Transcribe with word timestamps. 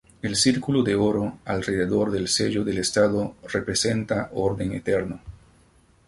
El 0.23 0.35
círculo 0.35 0.81
de 0.81 0.95
oro 0.95 1.37
alrededor 1.45 2.09
del 2.09 2.27
sello 2.27 2.63
del 2.63 2.79
estado 2.79 3.35
representa 3.53 4.31
orden 4.33 4.71
eterno. 4.71 5.21